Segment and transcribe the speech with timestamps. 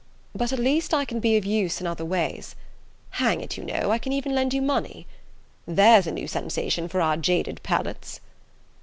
[0.33, 2.55] But at least I can be of use in other ways
[3.11, 5.05] hang it, you know, I can even lend you money.
[5.67, 8.19] There's a new sensation for our jaded palates!"